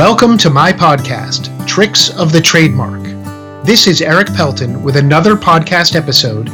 [0.00, 3.02] Welcome to my podcast, Tricks of the Trademark.
[3.66, 6.48] This is Erik Pelton with another podcast episode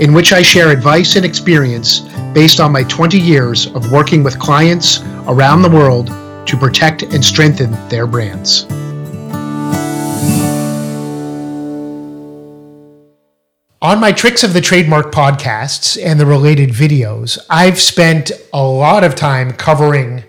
[0.00, 2.02] in which I share advice and experience
[2.32, 6.06] based on my 20 years of working with clients around the world
[6.46, 8.66] to protect and strengthen their brands.
[13.82, 19.02] On my Tricks of the Trademark podcasts and the related videos, I've spent a lot
[19.02, 20.22] of time covering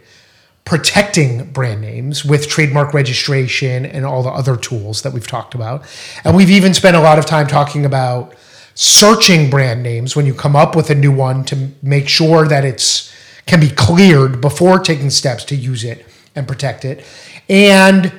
[0.65, 5.83] protecting brand names with trademark registration and all the other tools that we've talked about.
[6.23, 8.33] And we've even spent a lot of time talking about
[8.75, 12.63] searching brand names when you come up with a new one to make sure that
[12.65, 13.13] it's
[13.45, 17.05] can be cleared before taking steps to use it and protect it.
[17.49, 18.13] And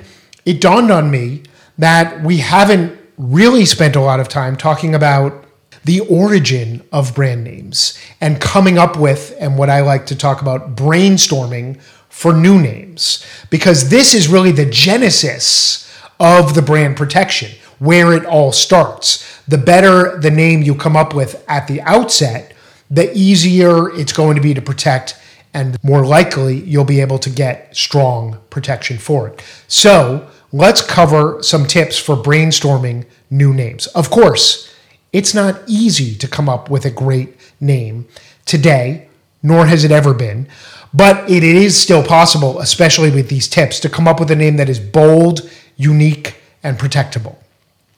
[0.45, 1.45] it dawned on me
[1.79, 5.45] that we haven't really spent a lot of time talking about
[5.84, 10.41] the origin of brand names and coming up with and what I like to talk
[10.41, 11.81] about brainstorming
[12.15, 18.25] for new names because this is really the genesis of the brand protection, where it
[18.25, 19.43] all starts.
[19.48, 22.55] The better the name you come up with at the outset,
[22.89, 25.19] the easier it's going to be to protect,
[25.53, 29.43] and more likely you'll be able to get strong protection for it.
[29.67, 33.89] So, let's cover some tips for brainstorming new names.
[33.89, 34.73] Of course,
[35.12, 38.06] it's not easy to come up with a great name
[38.47, 39.09] today,
[39.43, 40.49] nor has it ever been.
[40.95, 44.56] But it is still possible, especially with these tips, to come up with a name
[44.56, 47.37] that is bold, unique, and protectable.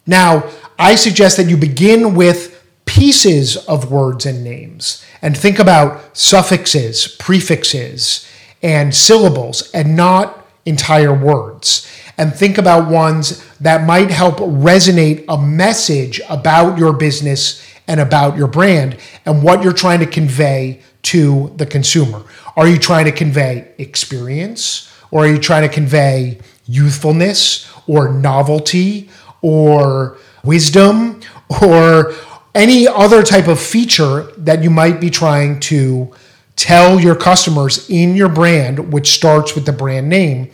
[0.06, 6.16] Now, I suggest that you begin with pieces of words and names and think about
[6.16, 8.26] suffixes, prefixes,
[8.62, 11.86] and syllables and not entire words.
[12.16, 18.36] And think about ones that might help resonate a message about your business and about
[18.36, 22.22] your brand and what you're trying to convey to the consumer.
[22.56, 29.08] Are you trying to convey experience or are you trying to convey youthfulness or novelty
[29.40, 31.20] or wisdom
[31.62, 32.14] or
[32.54, 36.10] any other type of feature that you might be trying to
[36.56, 40.50] tell your customers in your brand, which starts with the brand name?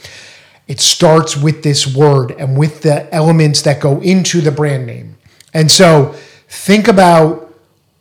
[0.66, 5.16] It starts with this word and with the elements that go into the brand name.
[5.54, 6.14] And so
[6.52, 7.50] think about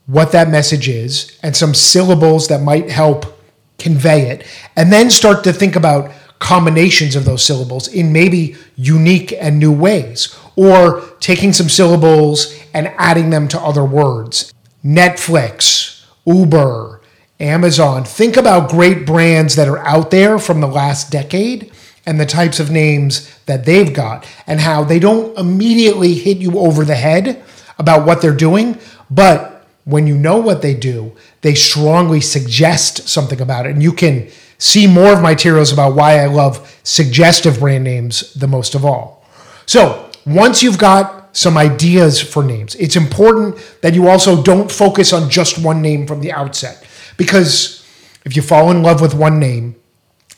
[0.07, 3.39] what that message is and some syllables that might help
[3.79, 4.45] convey it,
[4.75, 9.71] and then start to think about combinations of those syllables in maybe unique and new
[9.71, 14.53] ways, or taking some syllables and adding them to other words.
[14.83, 16.99] Netflix, Uber,
[17.39, 18.03] Amazon.
[18.03, 21.71] Think about great brands that are out there from the last decade
[22.05, 26.59] and the types of names that they've got and how they don't immediately hit you
[26.59, 27.41] over the head
[27.81, 28.77] about what they're doing,
[29.09, 31.11] but when you know what they do,
[31.41, 33.71] they strongly suggest something about it.
[33.71, 38.33] And you can see more of my materials about why I love suggestive brand names
[38.35, 39.25] the most of all.
[39.65, 45.13] So, once you've got some ideas for names, it's important that you also don't focus
[45.13, 46.85] on just one name from the outset.
[47.17, 47.83] Because
[48.23, 49.75] if you fall in love with one name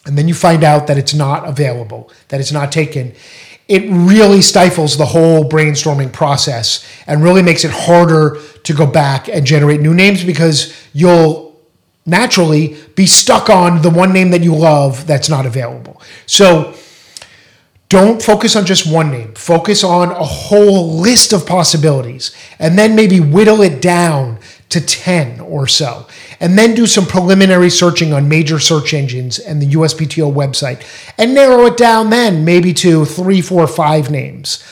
[0.06, 3.14] and then you find out that it's not available, that it's not taken,
[3.68, 9.28] it really stifles the whole brainstorming process and really makes it harder to go back
[9.30, 11.44] and generate new names because you'll
[12.06, 16.02] naturally be stuck on the one name that you love that's not available.
[16.26, 16.76] So
[17.88, 22.96] don't focus on just one name, focus on a whole list of possibilities and then
[22.96, 24.40] maybe whittle it down
[24.74, 26.08] to 10 or so.
[26.40, 30.86] And then do some preliminary searching on major search engines and the USPTO website
[31.18, 34.64] and narrow it down then maybe to three, four, five names.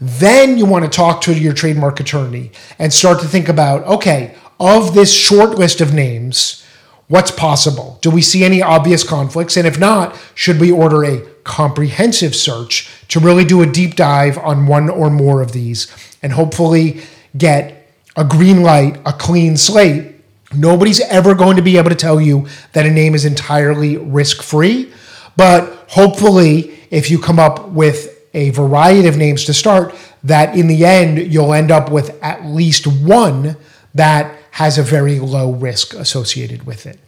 [0.00, 4.34] Then you want to talk to your trademark attorney and start to think about okay,
[4.58, 6.64] of this short list of names,
[7.08, 7.98] what's possible?
[8.00, 9.56] Do we see any obvious conflicts?
[9.56, 14.38] And if not, should we order a comprehensive search to really do a deep dive
[14.38, 15.86] on one or more of these
[16.22, 17.02] and hopefully
[17.36, 17.79] get
[18.16, 20.16] a green light, a clean slate,
[20.52, 24.42] nobody's ever going to be able to tell you that a name is entirely risk
[24.42, 24.92] free.
[25.36, 30.66] But hopefully, if you come up with a variety of names to start, that in
[30.66, 33.56] the end, you'll end up with at least one
[33.94, 36.98] that has a very low risk associated with it.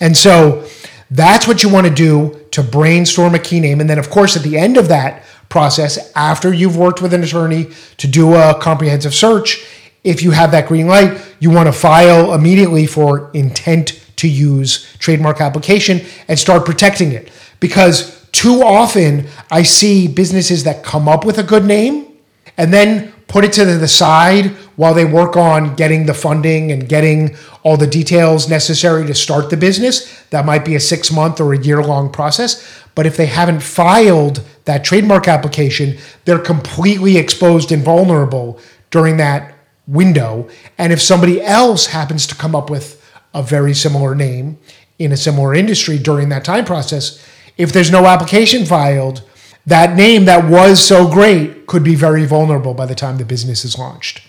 [0.00, 0.66] And so
[1.10, 3.80] that's what you want to do to brainstorm a key name.
[3.80, 7.22] And then, of course, at the end of that process, after you've worked with an
[7.22, 9.64] attorney to do a comprehensive search,
[10.04, 14.94] if you have that green light, you want to file immediately for intent to use
[14.98, 17.32] trademark application and start protecting it.
[17.58, 22.16] Because too often I see businesses that come up with a good name
[22.56, 26.88] and then put it to the side while they work on getting the funding and
[26.88, 30.22] getting all the details necessary to start the business.
[30.30, 32.82] That might be a six month or a year long process.
[32.94, 38.60] But if they haven't filed that trademark application, they're completely exposed and vulnerable
[38.90, 39.53] during that
[39.86, 40.48] window.
[40.78, 43.00] And if somebody else happens to come up with
[43.32, 44.58] a very similar name
[44.98, 47.24] in a similar industry during that time process,
[47.56, 49.22] if there's no application filed,
[49.66, 53.64] that name that was so great could be very vulnerable by the time the business
[53.64, 54.22] is launched.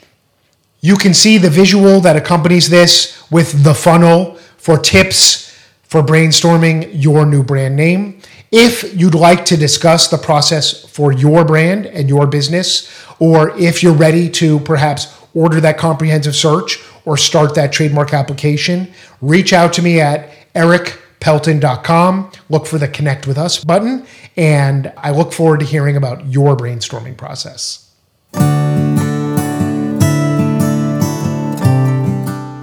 [0.82, 5.52] You can see the visual that accompanies this with the funnel for tips
[5.84, 8.22] for brainstorming your new brand name.
[8.52, 13.82] If you'd like to discuss the process for your brand and your business, or if
[13.84, 18.92] you're ready to perhaps order that comprehensive search or start that trademark application,
[19.22, 22.32] reach out to me at erikpelton.com.
[22.50, 26.58] Look for the Connect with Us button, and I look forward to hearing about your
[26.58, 27.92] brainstorming process.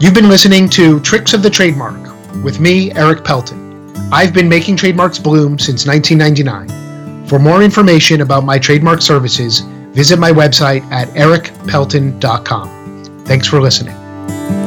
[0.03, 3.63] You've been listening to Tricks of the Trademark with me, Erik Pelton.
[4.13, 7.29] I've been making trademarks bloom since 1999.
[7.29, 13.25] For more information about my trademark services, visit my website at erikpelton.com.
[13.25, 14.62] Thanks for listening.